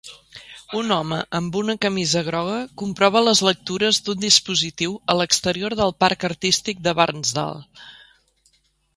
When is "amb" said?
1.39-1.57